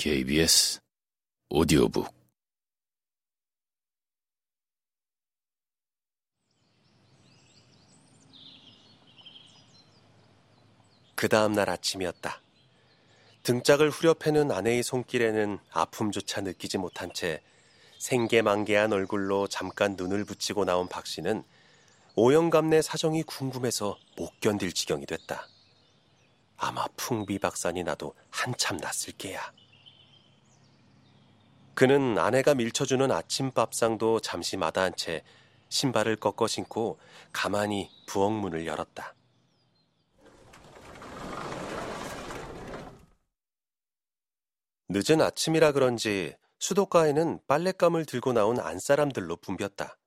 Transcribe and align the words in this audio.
KBS 0.00 0.78
오디오북 1.50 2.06
그 11.16 11.28
다음 11.28 11.52
날 11.52 11.68
아침이었다. 11.68 12.40
등짝을 13.42 13.90
후려패는 13.90 14.52
아내의 14.52 14.84
손길에는 14.84 15.58
아픔조차 15.72 16.42
느끼지 16.42 16.78
못한 16.78 17.12
채 17.12 17.42
생계망개한 17.98 18.92
얼굴로 18.92 19.48
잠깐 19.48 19.96
눈을 19.96 20.24
붙이고 20.24 20.64
나온 20.64 20.86
박 20.86 21.08
씨는 21.08 21.42
오영감내 22.14 22.82
사정이 22.82 23.24
궁금해서 23.24 23.98
못 24.16 24.38
견딜 24.38 24.72
지경이 24.72 25.06
됐다. 25.06 25.48
아마 26.56 26.86
풍비 26.96 27.40
박산이 27.40 27.82
나도 27.82 28.14
한참 28.30 28.76
났을 28.76 29.12
게야. 29.14 29.52
그는 31.78 32.18
아내가 32.18 32.56
밀쳐주는 32.56 33.08
아침밥상도 33.08 34.18
잠시 34.18 34.56
마다한 34.56 34.96
채 34.96 35.22
신발을 35.68 36.16
꺾어 36.16 36.48
신고 36.48 36.98
가만히 37.32 37.88
부엌 38.08 38.32
문을 38.32 38.66
열었다. 38.66 39.14
늦은 44.88 45.20
아침이라 45.20 45.70
그런지 45.70 46.34
수도가에는 46.58 47.38
빨랫감을 47.46 48.06
들고 48.06 48.32
나온 48.32 48.58
안사람들로 48.58 49.36
붐볐다. 49.36 49.98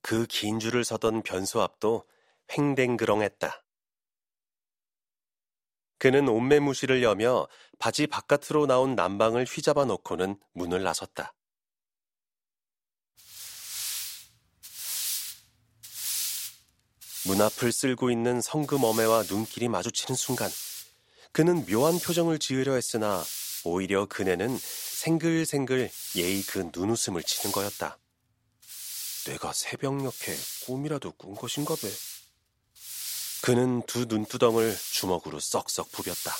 그 0.00 0.26
긴 0.28 0.60
줄을 0.60 0.84
서던 0.84 1.22
변소 1.22 1.60
앞도 1.60 2.04
횡댕그렁했다. 2.56 3.64
그는 5.98 6.28
옷매무시를 6.28 7.02
여며 7.02 7.46
바지 7.78 8.06
바깥으로 8.06 8.66
나온 8.66 8.94
난방을 8.94 9.44
휘잡아 9.44 9.84
놓고는 9.84 10.38
문을 10.54 10.82
나섰다. 10.82 11.34
문 17.26 17.42
앞을 17.42 17.72
쓸고 17.72 18.10
있는 18.10 18.40
성금 18.40 18.84
어매와 18.84 19.24
눈길이 19.24 19.68
마주치는 19.68 20.16
순간 20.16 20.48
그는 21.32 21.66
묘한 21.66 21.98
표정을 21.98 22.38
지으려 22.38 22.74
했으나 22.74 23.22
오히려 23.64 24.06
그네는 24.06 24.56
생글생글 24.58 25.90
예의 26.16 26.42
그 26.42 26.70
눈웃음을 26.74 27.22
치는 27.22 27.52
거였다. 27.52 27.98
내가 29.26 29.52
새벽녘에 29.52 30.34
꿈이라도 30.64 31.12
꾼 31.12 31.34
것인가 31.34 31.74
배. 31.76 31.88
그는 33.48 33.80
두 33.86 34.04
눈두덩을 34.04 34.74
주먹으로 34.76 35.40
썩썩 35.40 35.90
부볐다. 35.90 36.32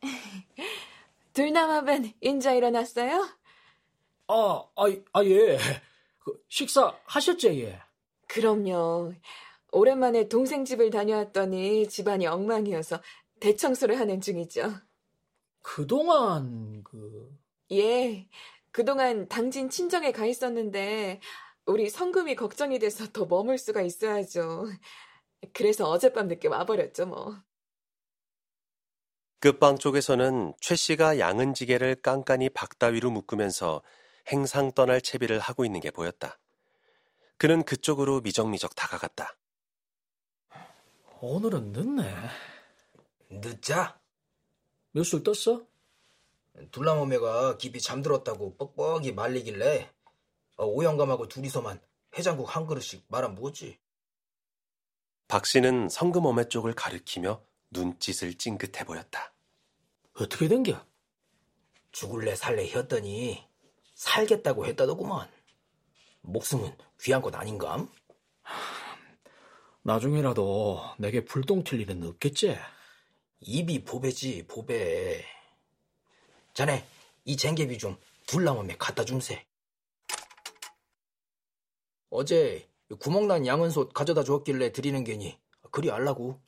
둘남아벤 1.34 2.14
인자 2.22 2.54
일어났어요? 2.54 3.28
아, 4.28 4.64
아, 4.74 4.84
아 5.12 5.24
예. 5.24 5.58
그 6.20 6.42
식사 6.48 6.98
하셨죠, 7.04 7.54
예? 7.56 7.82
그럼요. 8.28 9.12
오랜만에 9.70 10.30
동생 10.30 10.64
집을 10.64 10.88
다녀왔더니 10.88 11.86
집안이 11.90 12.26
엉망이어서 12.26 13.02
대청소를 13.38 14.00
하는 14.00 14.22
중이죠. 14.22 14.72
그동안 15.60 16.82
그 16.82 17.30
예. 17.72 18.26
그동안 18.70 19.28
당진 19.28 19.68
친정에 19.68 20.12
가 20.12 20.24
있었는데 20.24 21.20
우리 21.66 21.90
성금이 21.90 22.36
걱정이 22.36 22.78
돼서 22.78 23.06
더 23.12 23.26
머물 23.26 23.58
수가 23.58 23.82
있어야죠. 23.82 24.64
그래서 25.52 25.88
어젯밤 25.88 26.28
늦게 26.28 26.48
와버렸죠, 26.48 27.06
뭐. 27.06 27.42
끝방 29.40 29.78
쪽에서는 29.78 30.54
최 30.60 30.74
씨가 30.74 31.18
양은지게를 31.20 31.96
깐깐히 32.02 32.48
박다위로 32.48 33.10
묶으면서 33.10 33.82
행상 34.28 34.72
떠날 34.72 35.00
채비를 35.00 35.38
하고 35.38 35.64
있는 35.64 35.80
게 35.80 35.90
보였다. 35.90 36.38
그는 37.36 37.62
그쪽으로 37.62 38.20
미적미적 38.20 38.74
다가갔다. 38.74 39.36
오늘은 41.20 41.72
늦네. 41.72 42.14
늦자? 43.30 44.00
몇 44.92 45.04
술 45.04 45.22
떴어? 45.22 45.66
둘랑어매가 46.72 47.58
깊이 47.58 47.80
잠들었다고 47.80 48.56
뻑뻑이 48.56 49.12
말리길래 49.12 49.92
어, 50.56 50.66
오영감하고 50.66 51.28
둘이서만 51.28 51.80
해장국 52.16 52.56
한 52.56 52.66
그릇씩 52.66 53.04
말아 53.08 53.28
먹었지. 53.28 53.78
박 55.28 55.44
씨는 55.44 55.90
성금어매 55.90 56.48
쪽을 56.48 56.72
가리키며 56.72 57.42
눈짓을 57.70 58.38
찡긋해 58.38 58.84
보였다. 58.84 59.34
어떻게 60.14 60.48
된겨? 60.48 60.82
죽을래 61.92 62.34
살래 62.34 62.66
했더니 62.66 63.46
살겠다고 63.94 64.64
했다더구만. 64.64 65.30
목숨은 66.22 66.74
귀한 67.00 67.20
것 67.20 67.34
아닌감? 67.34 67.92
나중에라도 69.82 70.82
내게 70.98 71.24
불똥 71.26 71.62
튈 71.62 71.78
일은 71.78 72.02
없겠지? 72.04 72.58
입이 73.40 73.84
보배지 73.84 74.46
보배. 74.46 75.24
자네 76.54 76.86
이 77.26 77.36
쟁개비 77.36 77.76
좀 77.76 77.98
둘랑어매 78.26 78.76
갖다 78.78 79.04
줌세. 79.04 79.46
어제 82.08 82.67
구멍난 82.96 83.46
양은솥 83.46 83.92
가져다 83.92 84.22
주었길래 84.22 84.72
드리는 84.72 85.04
게니 85.04 85.38
그리 85.70 85.90
알라고. 85.90 86.40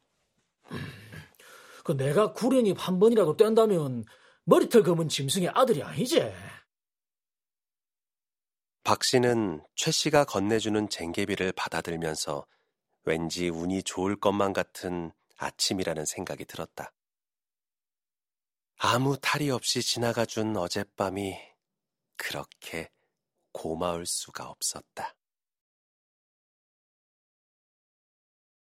그 1.84 1.96
내가 1.96 2.32
구련입 2.32 2.76
한 2.78 2.98
번이라도 2.98 3.36
뗀다면 3.36 4.04
머리털 4.44 4.82
검은 4.82 5.08
짐승의 5.08 5.50
아들이 5.54 5.82
아니지. 5.82 6.32
박 8.82 9.04
씨는 9.04 9.62
최 9.74 9.90
씨가 9.90 10.24
건네주는 10.24 10.88
쟁개비를 10.88 11.52
받아들면서 11.52 12.46
왠지 13.04 13.48
운이 13.48 13.82
좋을 13.82 14.16
것만 14.16 14.52
같은 14.52 15.12
아침이라는 15.36 16.04
생각이 16.04 16.44
들었다. 16.44 16.92
아무 18.78 19.18
탈이 19.18 19.50
없이 19.50 19.82
지나가준 19.82 20.56
어젯밤이 20.56 21.36
그렇게 22.16 22.90
고마울 23.52 24.06
수가 24.06 24.48
없었다. 24.48 25.14